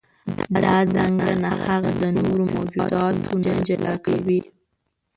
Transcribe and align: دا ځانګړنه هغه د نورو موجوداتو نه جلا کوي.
دا 0.63 0.75
ځانګړنه 0.93 1.51
هغه 1.65 1.91
د 2.01 2.03
نورو 2.19 2.43
موجوداتو 2.53 3.31
نه 3.45 3.53
جلا 3.67 3.93
کوي. 4.05 4.41